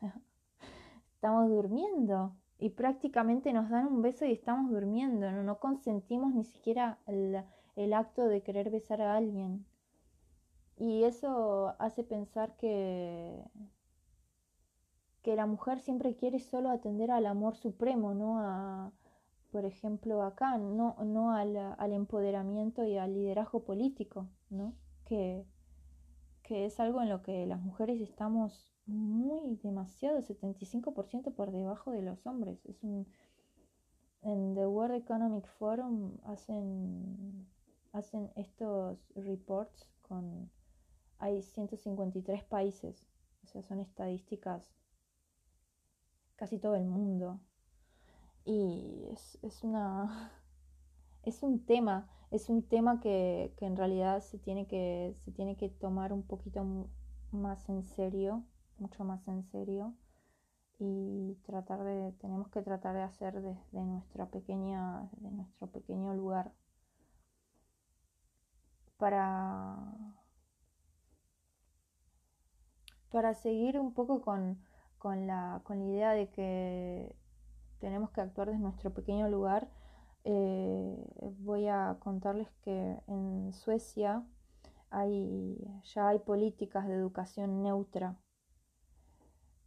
estamos 1.14 1.48
durmiendo 1.48 2.36
y 2.56 2.70
prácticamente 2.70 3.52
nos 3.52 3.70
dan 3.70 3.88
un 3.88 4.02
beso 4.02 4.24
y 4.24 4.30
estamos 4.30 4.70
durmiendo, 4.70 5.32
no, 5.32 5.42
no 5.42 5.58
consentimos 5.58 6.32
ni 6.32 6.44
siquiera 6.44 7.00
el, 7.06 7.42
el 7.74 7.92
acto 7.92 8.28
de 8.28 8.44
querer 8.44 8.70
besar 8.70 9.02
a 9.02 9.16
alguien. 9.16 9.66
Y 10.76 11.02
eso 11.02 11.74
hace 11.80 12.04
pensar 12.04 12.56
que, 12.56 13.42
que 15.22 15.36
la 15.36 15.46
mujer 15.46 15.80
siempre 15.80 16.16
quiere 16.16 16.38
solo 16.38 16.70
atender 16.70 17.10
al 17.10 17.26
amor 17.26 17.56
supremo, 17.56 18.14
no 18.14 18.40
a, 18.40 18.92
por 19.50 19.64
ejemplo, 19.64 20.22
acá, 20.22 20.58
no, 20.58 20.96
no 21.04 21.32
al, 21.32 21.56
al 21.56 21.92
empoderamiento 21.92 22.84
y 22.84 22.96
al 22.96 23.14
liderazgo 23.14 23.64
político, 23.64 24.28
¿no? 24.50 24.74
Que, 25.04 25.44
que 26.42 26.66
es 26.66 26.80
algo 26.80 27.02
en 27.02 27.08
lo 27.08 27.22
que 27.22 27.46
las 27.46 27.60
mujeres 27.60 28.00
estamos 28.00 28.72
muy 28.86 29.56
demasiado, 29.62 30.20
75% 30.20 31.34
por 31.34 31.52
debajo 31.52 31.90
de 31.92 32.02
los 32.02 32.26
hombres. 32.26 32.64
Es 32.66 32.82
un, 32.82 33.06
en 34.22 34.54
The 34.54 34.66
World 34.66 34.96
Economic 34.96 35.46
Forum 35.58 36.16
hacen, 36.24 37.46
hacen 37.92 38.30
estos 38.36 38.98
reports 39.14 39.88
con, 40.02 40.50
hay 41.18 41.42
153 41.42 42.44
países, 42.44 43.06
o 43.44 43.46
sea, 43.46 43.62
son 43.62 43.80
estadísticas 43.80 44.70
casi 46.38 46.58
todo 46.58 46.76
el 46.76 46.86
mundo. 46.86 47.40
Y 48.44 49.08
es, 49.12 49.38
es 49.42 49.62
una. 49.64 50.32
es 51.24 51.42
un 51.42 51.66
tema. 51.66 52.08
Es 52.30 52.48
un 52.48 52.62
tema 52.62 53.00
que, 53.00 53.54
que, 53.58 53.66
en 53.66 53.76
realidad 53.76 54.20
se 54.20 54.38
tiene 54.38 54.66
que, 54.66 55.16
se 55.24 55.32
tiene 55.32 55.56
que 55.56 55.68
tomar 55.68 56.12
un 56.12 56.22
poquito 56.22 56.88
más 57.32 57.68
en 57.68 57.84
serio, 57.84 58.44
mucho 58.78 59.04
más 59.04 59.26
en 59.28 59.44
serio. 59.44 59.94
Y 60.78 61.36
tratar 61.44 61.84
de, 61.84 62.12
tenemos 62.20 62.48
que 62.48 62.62
tratar 62.62 62.94
de 62.94 63.02
hacer 63.02 63.42
desde 63.42 63.84
nuestra 63.84 64.30
pequeña, 64.30 65.08
de 65.18 65.30
nuestro 65.30 65.66
pequeño 65.68 66.14
lugar 66.14 66.52
para, 68.98 69.76
para 73.10 73.34
seguir 73.34 73.78
un 73.80 73.94
poco 73.94 74.20
con, 74.20 74.58
con 74.98 75.26
la, 75.26 75.60
con 75.64 75.78
la 75.78 75.84
idea 75.84 76.12
de 76.12 76.28
que 76.30 77.14
tenemos 77.78 78.10
que 78.10 78.20
actuar 78.20 78.48
desde 78.48 78.60
nuestro 78.60 78.92
pequeño 78.92 79.28
lugar, 79.28 79.68
eh, 80.24 80.96
voy 81.38 81.68
a 81.68 81.96
contarles 82.00 82.50
que 82.62 83.00
en 83.06 83.52
Suecia 83.52 84.24
hay, 84.90 85.56
ya 85.84 86.08
hay 86.08 86.18
políticas 86.18 86.86
de 86.86 86.94
educación 86.94 87.62
neutra. 87.62 88.16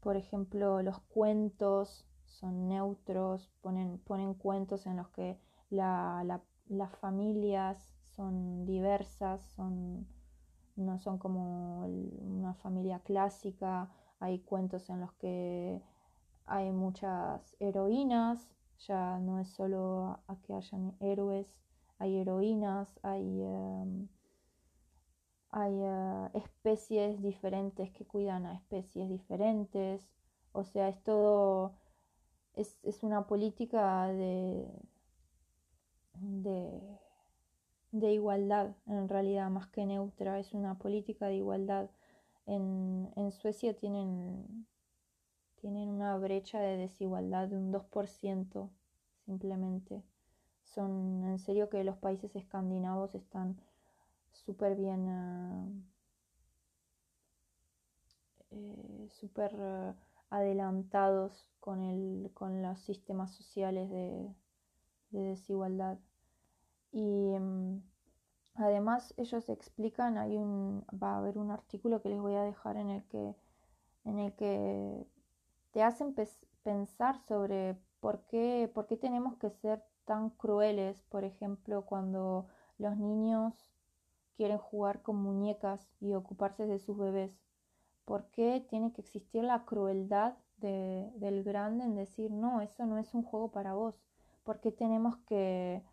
Por 0.02 0.18
ejemplo, 0.18 0.82
los 0.82 1.00
cuentos 1.00 2.08
son 2.26 2.68
neutros, 2.68 3.52
ponen, 3.62 4.00
ponen 4.00 4.34
cuentos 4.34 4.86
en 4.88 4.98
los 4.98 5.10
que 5.10 5.40
las 5.70 6.96
familias 7.00 7.94
son 8.16 8.66
diversas, 8.66 9.42
son, 9.56 10.08
no 10.76 11.00
son 11.00 11.18
como 11.18 11.86
una 11.86 12.54
familia 12.56 13.00
clásica, 13.00 13.90
hay 14.22 14.40
cuentos 14.40 14.90
en 14.90 15.02
los 15.02 15.12
que 15.14 15.82
hay 16.46 16.72
muchas 16.72 17.56
heroínas, 17.60 18.48
ya 18.88 19.20
no 19.20 19.40
es 19.40 19.50
solo 19.50 20.20
a 20.28 20.36
que 20.44 20.54
hayan 20.54 20.96
héroes, 21.00 21.48
hay 21.98 22.18
heroínas, 22.18 23.00
hay, 23.02 23.42
em, 23.42 24.08
hay 25.50 25.74
eh, 25.82 26.30
especies 26.36 27.22
diferentes 27.22 27.92
que 27.92 28.06
cuidan 28.06 28.46
a 28.46 28.54
especies 28.56 29.10
diferentes, 29.10 30.08
o 30.52 30.64
sea, 30.64 30.90
es 30.90 31.02
todo, 31.04 31.74
es, 32.54 32.78
una 33.04 33.26
política 33.26 34.08
de, 34.08 34.68
de, 36.14 37.00
de 37.92 38.14
igualdad, 38.14 38.76
en 38.86 39.10
realidad, 39.10 39.50
más 39.50 39.68
que 39.68 39.86
neutra, 39.86 40.40
es 40.40 40.54
una 40.54 40.78
política 40.78 41.28
de 41.28 41.38
igualdad 41.38 41.90
en, 42.46 43.32
Suecia 43.32 43.76
tienen, 43.76 44.68
tienen 45.56 45.90
una 45.90 46.18
brecha 46.18 46.60
de 46.60 46.78
desigualdad 46.78 47.48
de 47.48 47.58
un 47.58 47.72
2% 47.72 48.70
simplemente. 49.26 50.04
Son 50.64 51.24
en 51.26 51.40
serio 51.40 51.70
que 51.70 51.84
los 51.84 51.98
países 51.98 52.36
escandinavos 52.36 53.16
están 53.16 53.58
súper 54.32 54.76
bien, 54.76 55.08
uh, 58.52 59.10
súper 59.10 59.52
eh, 59.58 59.94
adelantados 60.30 61.48
con, 61.60 61.82
el, 61.82 62.32
con 62.34 62.62
los 62.62 62.80
sistemas 62.82 63.32
sociales 63.34 63.90
de, 63.90 64.34
desigualdad. 65.12 66.00
Y 66.92 67.38
mm, 67.38 67.82
Además, 68.56 69.14
ellos 69.18 69.50
explican, 69.50 70.18
hay 70.18 70.38
un, 70.38 70.86
va 70.92 71.14
a 71.14 71.18
haber 71.20 71.38
un 71.38 71.52
artículo 71.52 72.02
que 72.02 72.10
les 72.10 72.20
voy 72.20 72.36
a 72.36 72.44
dejar 72.44 72.78
en 72.78 72.90
el 72.90 73.04
que, 73.06 73.36
en 74.04 74.20
el 74.20 74.34
que 74.34 75.08
te 75.72 75.84
hacen 75.84 76.14
pensar 76.64 77.18
sobre 77.28 77.78
por 78.00 78.22
qué, 78.26 78.70
por 78.74 78.88
qué 78.88 78.98
tenemos 78.98 79.38
que 79.38 79.50
ser 79.50 79.84
tan 80.06 80.30
crueles, 80.32 81.02
por 81.04 81.24
ejemplo, 81.24 81.86
cuando 81.86 82.48
los 82.78 82.98
niños 82.98 83.72
quieren 84.36 84.58
jugar 84.58 85.02
con 85.02 85.18
muñecas 85.18 85.88
y 86.00 86.14
ocuparse 86.14 86.66
de 86.66 86.80
sus 86.80 86.98
bebés. 86.98 87.32
¿Por 88.06 88.26
qué 88.32 88.66
tiene 88.70 88.92
que 88.92 89.02
existir 89.02 89.44
la 89.44 89.66
crueldad 89.66 90.36
de, 90.58 91.12
del 91.16 91.44
grande 91.44 91.86
en 91.86 91.96
decir, 91.96 92.32
no, 92.32 92.62
eso 92.62 92.86
no 92.86 92.98
es 92.98 93.14
un 93.14 93.24
juego 93.24 93.52
para 93.52 93.74
vos? 93.74 93.96
¿Por 94.44 94.60
qué 94.60 94.72
tenemos 94.72 95.16
que 95.28 95.84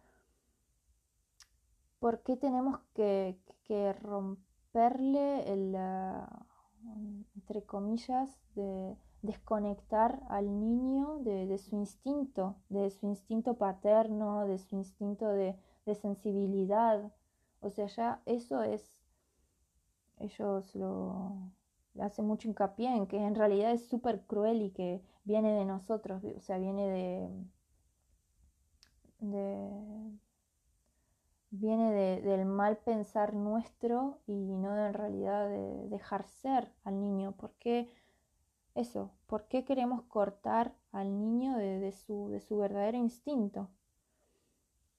¿por 1.99 2.23
qué 2.23 2.37
tenemos 2.37 2.81
que, 2.95 3.37
romperle 4.01 5.53
el, 5.53 5.77
entre 7.35 7.63
comillas, 7.65 8.39
de 8.55 8.97
desconectar 9.23 10.23
al 10.29 10.61
niño 10.61 11.19
de, 11.19 11.59
su 11.59 11.77
instinto, 11.77 12.57
de 12.69 12.91
su 12.91 13.07
instinto 13.07 13.55
paterno, 13.55 14.47
de 14.47 14.59
su 14.59 14.77
instinto 14.77 15.29
de, 15.29 15.57
sensibilidad? 16.01 17.13
O 17.61 17.71
sea, 17.71 17.87
ya 17.87 18.23
eso 18.27 18.63
es, 18.63 18.93
ellos 20.19 20.75
lo, 20.75 21.51
hacen 21.99 22.27
mucho 22.27 22.49
hincapié 22.49 22.95
en 22.95 23.07
que 23.07 23.17
en 23.17 23.35
realidad 23.35 23.73
es 23.73 23.89
súper 23.89 24.23
cruel 24.27 24.63
y 24.63 24.71
que 24.71 25.03
viene 25.25 25.53
de 25.53 25.65
nosotros, 25.65 26.23
o 26.25 26.41
sea, 26.41 26.59
viene 26.59 26.89
de, 26.89 27.31
de, 29.21 30.19
viene 31.51 32.21
del 32.21 32.45
mal 32.45 32.79
pensar 32.79 33.35
nuestro 33.35 34.19
y 34.27 34.33
no 34.33 34.77
en 34.77 34.95
realidad 34.95 35.49
de 35.49 35.89
dejar 35.89 36.27
ser 36.27 36.73
al 36.85 37.01
niño. 37.01 37.33
¿Por 37.33 37.53
qué 37.55 37.89
eso? 38.75 39.11
¿Por 39.27 39.49
qué 39.49 39.65
queremos 39.65 40.03
cortar 40.03 40.75
al 40.93 41.19
niño 41.19 41.57
de, 41.57 41.93
su, 41.93 42.29
de 42.31 42.41
su 42.41 42.59
verdadero 42.59 42.99
instinto? 42.99 43.69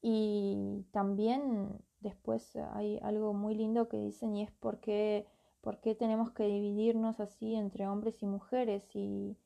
Y 0.02 0.86
también 0.92 1.82
después 2.00 2.56
hay 2.74 3.00
algo 3.02 3.34
muy 3.34 3.56
lindo 3.56 3.90
que 3.90 3.98
dicen 3.98 4.36
y 4.36 4.44
es 4.44 4.52
por 4.52 4.80
qué, 4.80 5.28
por 5.62 5.80
qué 5.82 5.96
tenemos 5.96 6.32
que 6.32 6.46
dividirnos 6.46 7.20
así 7.20 7.56
entre 7.56 7.88
hombres 7.88 8.22
y 8.24 8.26
mujeres 8.26 8.84
y 8.96 9.38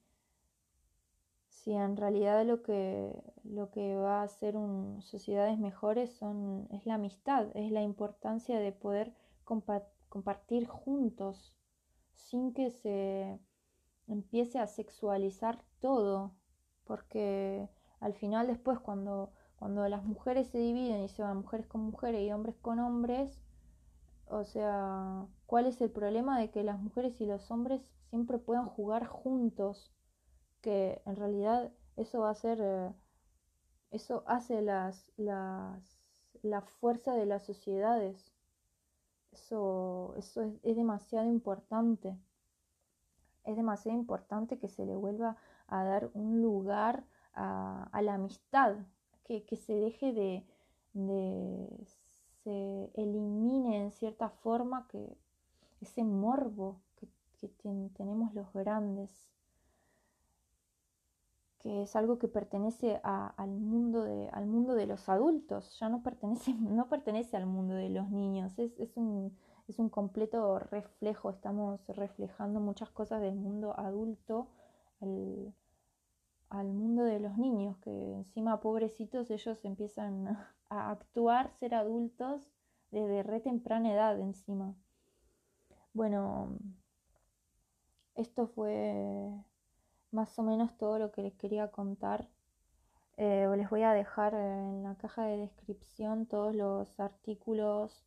si 1.64 1.72
en 1.72 1.96
realidad 1.96 2.46
lo 2.46 2.62
que, 2.62 3.24
lo 3.46 3.72
que 3.72 3.96
va 3.96 4.20
a 4.20 4.24
hacer 4.24 4.58
un, 4.58 5.02
sociedades 5.02 5.58
mejores 5.58 6.12
son, 6.12 6.68
es 6.72 6.86
la 6.86 6.96
amistad, 6.96 7.48
es 7.56 7.72
la 7.72 7.82
importancia 7.82 8.60
de 8.60 8.74
poder 8.74 9.14
compartir 9.46 10.68
juntos 10.68 11.56
sin 12.16 12.54
que 12.54 12.70
se 12.70 13.40
empiece 14.08 14.60
a 14.60 14.68
sexualizar 14.68 15.64
todo, 15.80 16.36
porque 16.84 17.70
al 18.02 18.14
final 18.14 18.48
después 18.48 18.80
cuando, 18.80 19.32
cuando 19.56 19.88
las 19.88 20.04
mujeres 20.04 20.48
se 20.50 20.58
dividen 20.58 21.04
y 21.04 21.08
se 21.08 21.24
van 21.24 21.38
mujeres 21.38 21.66
con 21.68 21.80
mujeres 21.80 22.24
y 22.24 22.32
hombres 22.34 22.58
con 22.58 22.80
hombres, 22.80 23.42
o 24.26 24.44
sea, 24.44 25.28
¿cuál 25.46 25.68
es 25.68 25.80
el 25.80 25.92
problema 25.92 26.38
de 26.38 26.52
que 26.52 26.64
las 26.64 26.82
mujeres 26.82 27.22
y 27.22 27.26
los 27.26 27.50
hombres 27.52 27.82
siempre 28.10 28.38
puedan 28.38 28.66
jugar 28.66 29.06
juntos? 29.06 29.93
Que 30.64 31.02
en 31.06 31.16
realidad 31.16 31.72
eso 31.98 32.22
va 32.22 32.32
a 32.32 32.36
ser, 32.36 32.60
eh, 32.62 32.92
eso 33.92 34.24
hace 34.26 34.64
las, 34.64 35.12
las, 35.18 36.00
la 36.42 36.62
fuerza 36.62 37.14
de 37.14 37.28
las 37.28 37.44
sociedades. 37.46 38.34
Eso, 39.32 40.16
eso 40.18 40.42
es 40.64 40.76
demasiado 40.76 41.28
importante 41.30 42.18
es 43.44 43.58
demasiado 43.58 43.98
importante 43.98 44.58
que 44.58 44.70
se 44.70 44.86
le 44.86 44.96
vuelva 44.96 45.38
a 45.68 45.84
dar 45.84 46.10
un 46.14 46.42
lugar 46.42 47.04
a, 47.34 48.02
la 48.02 48.14
amistad, 48.16 48.76
que, 49.26 49.44
se 49.56 49.74
deje 49.74 50.14
de, 50.14 50.46
se 52.44 52.92
elimine 52.94 53.82
en 53.82 53.92
cierta 53.92 54.30
forma 54.30 54.88
que 54.88 55.18
ese 55.82 56.04
morbo 56.04 56.80
que, 56.96 57.08
tenemos 57.98 58.34
los 58.34 58.54
grandes, 58.54 59.33
que 61.64 61.84
es 61.84 61.96
algo 61.96 62.20
que 62.20 62.28
pertenece 62.28 63.02
al, 63.04 63.50
mundo 63.50 64.04
de, 64.04 64.30
al 64.34 64.46
mundo 64.46 64.76
de 64.76 64.86
los 64.86 65.10
adultos, 65.10 65.80
ya 65.80 65.90
no 65.90 66.04
pertenece, 66.04 66.54
no 66.60 66.90
pertenece 66.90 67.38
al 67.38 67.48
mundo 67.48 67.74
de 67.74 67.90
los 67.90 68.12
niños, 68.12 68.60
es, 68.60 68.78
es 68.80 68.96
un 68.98 69.36
es 69.68 69.80
un 69.80 69.90
completo 69.90 70.60
reflejo, 70.60 71.30
estamos 71.30 71.80
reflejando 71.88 72.60
muchas 72.60 72.90
cosas 72.92 73.22
del 73.22 73.36
mundo 73.36 73.78
adulto 73.80 74.50
al, 75.00 76.68
mundo 76.74 77.04
de 77.04 77.20
los 77.20 77.38
niños, 77.38 77.78
que 77.78 78.14
encima 78.14 78.60
pobrecitos 78.60 79.30
ellos 79.32 79.64
empiezan 79.66 80.28
a 80.70 80.92
actuar, 80.92 81.52
ser 81.54 81.76
adultos 81.76 82.52
desde 82.92 83.24
re 83.24 83.40
temprana 83.40 83.92
edad 83.92 84.20
encima. 84.20 84.76
Bueno, 85.94 86.58
esto 88.16 88.48
fue 88.48 89.32
más 90.14 90.38
o 90.40 90.44
menos 90.44 90.78
todo 90.78 91.00
lo 91.00 91.12
que 91.12 91.24
les 91.24 91.34
quería 91.34 91.70
contar. 91.72 92.30
Eh, 93.18 93.48
les 93.58 93.70
voy 93.70 93.84
a 93.84 93.94
dejar 93.94 94.34
en 94.34 94.84
la 94.84 94.96
caja 94.96 95.26
de 95.26 95.38
descripción 95.38 96.26
todos 96.26 96.56
los 96.56 97.00
artículos 97.00 98.06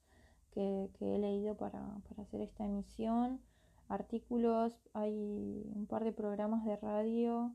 que, 0.53 0.90
he 1.01 1.19
leído 1.19 1.57
para, 1.57 2.01
hacer 2.19 2.40
esta 2.40 2.64
emisión, 2.64 3.40
artículos, 3.88 4.73
hay 4.95 5.71
un 5.75 5.87
par 5.87 6.05
de 6.05 6.12
programas 6.12 6.64
de 6.64 6.77
radio. 6.77 7.55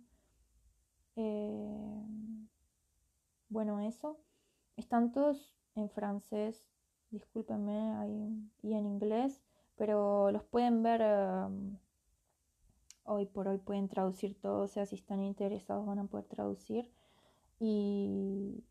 Eh, 1.15 2.03
bueno, 3.49 3.79
eso. 3.79 4.19
Están 4.77 5.11
todos 5.11 5.55
en 5.75 5.89
francés, 5.89 6.65
discúlpenme, 7.09 8.41
y 8.61 8.73
en 8.73 8.85
inglés, 8.85 9.41
pero 9.75 10.31
los 10.31 10.43
pueden 10.43 10.83
ver 10.83 11.01
um, 11.01 11.77
hoy 13.11 13.25
por 13.25 13.47
hoy, 13.47 13.57
pueden 13.57 13.87
traducir 13.87 14.39
todo, 14.41 14.63
o 14.63 14.67
sea, 14.67 14.85
si 14.85 14.95
están 14.95 15.21
interesados 15.21 15.85
van 15.85 15.99
a 15.99 16.05
poder 16.05 16.25
traducir. 16.25 16.91
Y 17.59 18.63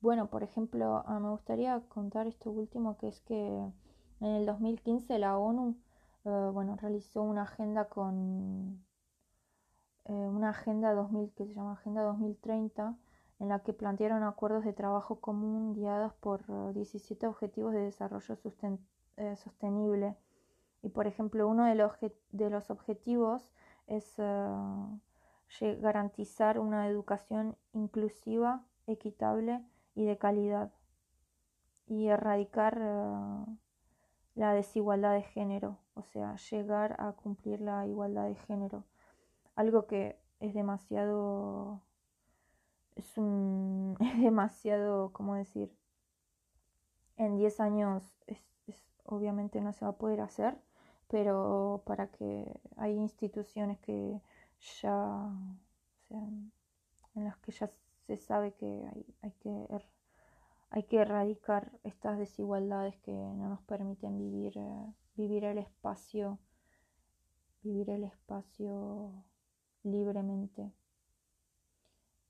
bueno, 0.00 0.30
por 0.30 0.42
ejemplo, 0.44 1.02
ah, 1.06 1.18
me 1.20 1.30
gustaría 1.30 1.80
contar 1.88 2.26
esto 2.26 2.50
último, 2.50 2.96
que 2.98 3.08
es 3.08 3.20
que 3.22 3.36
en 4.20 4.26
el 4.26 4.46
2015 4.46 5.18
la 5.18 5.36
ONU 5.38 5.76
eh, 6.24 6.50
bueno, 6.52 6.76
realizó 6.76 7.22
una 7.22 7.42
agenda 7.42 7.88
con 7.88 8.84
eh, 10.04 10.12
una 10.12 10.50
agenda 10.50 10.92
2000 10.92 11.32
que 11.34 11.46
se 11.46 11.54
llama 11.54 11.72
Agenda 11.72 12.02
2030 12.02 12.96
en 13.40 13.48
la 13.48 13.60
que 13.60 13.72
plantearon 13.72 14.22
acuerdos 14.22 14.64
de 14.64 14.72
trabajo 14.72 15.20
común 15.20 15.74
guiados 15.74 16.12
por 16.14 16.42
17 16.74 17.24
eh, 17.24 17.28
objetivos 17.28 17.72
de 17.72 17.80
desarrollo 17.80 18.36
sostenible. 19.36 20.16
Y 20.82 20.90
por 20.90 21.06
ejemplo, 21.06 21.48
uno 21.48 21.64
de 21.64 21.74
los, 21.74 21.92
de 22.32 22.50
los 22.50 22.70
objetivos 22.70 23.48
es 23.88 24.14
garantizar 25.80 26.58
una 26.58 26.86
educación 26.86 27.56
inclusiva, 27.72 28.64
equitable 28.86 29.64
y 29.94 30.04
de 30.04 30.16
calidad 30.18 30.72
y 31.86 32.08
erradicar 32.08 32.78
eh, 32.80 33.44
la 34.34 34.52
desigualdad 34.52 35.14
de 35.14 35.22
género, 35.22 35.78
o 35.94 36.02
sea, 36.02 36.36
llegar 36.36 36.96
a 37.00 37.12
cumplir 37.12 37.60
la 37.60 37.86
igualdad 37.86 38.26
de 38.26 38.34
género. 38.36 38.84
Algo 39.56 39.86
que 39.86 40.20
es 40.38 40.54
demasiado, 40.54 41.80
es, 42.94 43.12
es 43.16 44.20
demasiado, 44.20 45.12
¿cómo 45.12 45.34
decir? 45.34 45.74
En 47.16 47.36
10 47.36 47.58
años 47.58 48.14
obviamente 49.08 49.60
no 49.60 49.72
se 49.72 49.84
va 49.84 49.92
a 49.92 49.96
poder 49.96 50.20
hacer, 50.20 50.60
pero 51.08 51.82
para 51.86 52.08
que 52.08 52.60
hay 52.76 52.92
instituciones 52.92 53.78
que 53.80 54.20
ya, 54.82 55.30
en 56.10 56.52
las 57.14 57.36
que 57.38 57.52
ya 57.52 57.70
se 58.06 58.16
sabe 58.16 58.52
que 58.54 58.88
hay, 59.22 59.32
que 59.40 59.66
er, 59.70 59.84
hay 60.70 60.82
que 60.84 60.98
erradicar 60.98 61.72
estas 61.84 62.18
desigualdades 62.18 62.96
que 62.98 63.12
no 63.12 63.48
nos 63.48 63.62
permiten 63.62 64.18
vivir, 64.18 64.56
eh, 64.56 64.94
vivir 65.16 65.44
el 65.44 65.58
espacio, 65.58 66.38
vivir 67.62 67.90
el 67.90 68.04
espacio 68.04 69.24
libremente. 69.82 70.72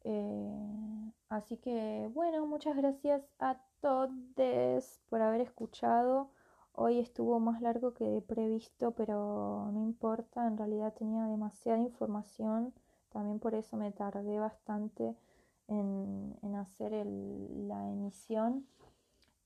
Eh, 0.04 1.12
así 1.28 1.56
que 1.58 2.08
bueno, 2.14 2.46
muchas 2.46 2.76
gracias 2.76 3.22
a 3.40 3.60
todos 3.80 5.00
por 5.08 5.20
haber 5.20 5.40
escuchado. 5.40 6.30
Hoy 6.80 7.00
estuvo 7.00 7.40
más 7.40 7.60
largo 7.60 7.92
que 7.92 8.22
previsto, 8.24 8.92
pero 8.92 9.68
no 9.72 9.82
importa, 9.82 10.46
en 10.46 10.56
realidad 10.56 10.94
tenía 10.94 11.24
demasiada 11.24 11.80
información, 11.80 12.72
también 13.08 13.40
por 13.40 13.56
eso 13.56 13.76
me 13.76 13.90
tardé 13.90 14.38
bastante 14.38 15.16
en, 15.66 16.36
hacer 16.54 16.92
la 17.04 17.90
emisión. 17.90 18.64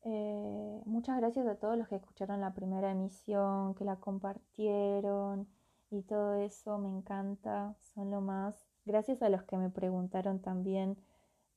Eh, 0.04 0.82
muchas 0.84 1.16
gracias 1.16 1.46
a 1.46 1.54
todos 1.54 1.78
los 1.78 1.88
que 1.88 1.96
escucharon 1.96 2.38
la 2.42 2.52
primera 2.52 2.90
emisión, 2.90 3.74
que 3.76 3.86
la 3.86 3.96
compartieron 3.96 5.48
y 5.90 6.02
todo 6.02 6.34
eso, 6.34 6.76
me 6.76 6.90
encanta, 6.90 7.74
son 7.94 8.10
lo 8.10 8.20
más. 8.20 8.66
Gracias 8.84 9.22
a 9.22 9.30
los 9.30 9.42
que 9.44 9.56
me 9.56 9.70
preguntaron 9.70 10.42
también 10.42 10.98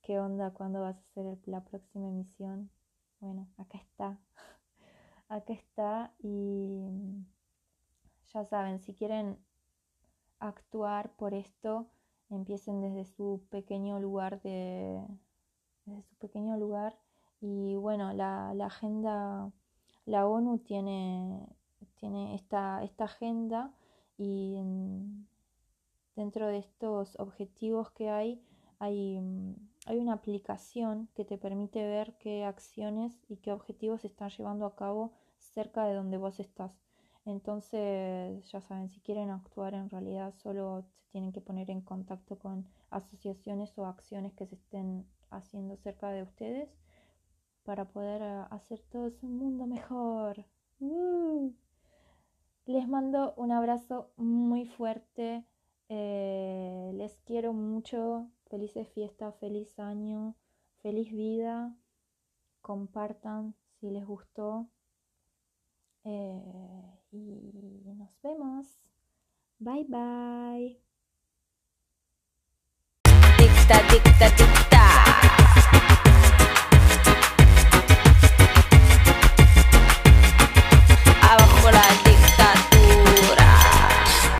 qué 0.01 0.19
onda, 0.21 0.51
cuándo 0.51 0.79
vas 0.79 0.95
a 0.95 1.01
hacer 1.01 1.38
la 1.47 1.65
próxima 1.65 2.07
emisión. 2.07 2.69
Bueno, 3.19 3.49
acá 3.57 3.77
está 3.77 4.17
acá 5.29 5.53
está 5.53 6.13
y 6.19 6.85
ya 8.33 8.45
saben, 8.45 8.79
si 8.79 8.93
quieren 8.93 9.38
actuar 10.39 11.11
por 11.15 11.33
esto, 11.33 11.88
empiecen 12.29 12.81
desde 12.81 13.05
su 13.05 13.41
pequeño 13.49 13.99
lugar 13.99 14.41
de 14.41 15.05
desde 15.85 16.03
su 16.03 16.15
pequeño 16.15 16.57
lugar. 16.57 16.97
Y 17.41 17.75
bueno, 17.75 18.13
la, 18.13 18.51
agenda, 18.65 19.51
la 20.05 20.27
ONU 20.27 20.59
tiene, 20.59 21.47
tiene 21.95 22.35
esta, 22.35 22.83
esta 22.83 23.05
agenda 23.05 23.71
y 24.17 24.57
dentro 26.15 26.47
de 26.47 26.57
estos 26.57 27.19
objetivos 27.19 27.91
que 27.91 28.09
hay, 28.09 28.41
hay 28.79 29.19
hay 29.86 30.00
una 30.00 30.13
aplicación 30.13 31.10
que 31.15 31.26
te 31.26 31.38
permite 31.38 31.86
ver 31.86 32.17
qué 32.17 32.43
acciones 32.43 33.24
y 33.30 33.38
qué 33.38 33.52
objetivos 33.52 34.02
se 34.02 34.08
están 34.08 34.30
llevando 34.30 34.65
a 34.65 34.76
cabo 34.76 35.13
cerca 35.38 35.86
de 35.86 35.93
donde 35.93 36.17
vos 36.17 36.39
estás. 36.39 36.74
Entonces, 37.26 38.50
ya 38.52 38.62
saben, 38.62 38.89
si 38.89 39.00
quieren 39.02 39.30
actuar 39.30 39.74
en 39.74 39.89
realidad 39.89 40.34
solo 40.36 40.84
se 40.84 40.95
tienen 41.12 41.32
que 41.32 41.41
poner 41.41 41.69
en 41.71 41.82
contacto 41.82 42.38
con 42.38 42.67
asociaciones 42.89 43.78
o 43.78 43.86
acciones 43.86 44.34
que 44.34 44.45
se 44.45 44.56
estén 44.56 45.08
haciendo 45.30 45.76
cerca 45.78 46.12
de 46.12 46.24
ustedes 46.24 46.69
para 47.63 47.86
poder 47.86 48.21
eh, 48.21 48.45
hacer 48.52 48.82
todo 48.91 49.12
un 49.21 49.38
mundo 49.38 49.65
mejor. 49.65 50.45
Les 52.65 52.88
mando 52.88 53.34
un 53.38 53.52
abrazo 53.52 54.12
muy 54.17 54.65
fuerte. 54.65 55.45
Eh, 55.89 56.91
les 56.95 57.15
quiero 57.26 57.54
mucho. 57.54 58.30
Felices 58.55 58.87
fiestas, 58.93 59.35
feliz 59.41 59.77
año, 59.79 60.33
feliz 60.81 61.11
vida 61.11 61.75
compartan 62.61 63.53
si 63.81 63.89
les 63.91 64.05
gustó. 64.05 64.69
Eh, 66.05 66.41
y 67.11 67.81
nos 67.97 68.11
vemos. 68.21 68.79
Bye 69.59 69.83
bye. 69.89 70.79